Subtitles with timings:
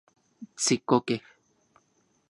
[0.57, 1.15] Tsikokej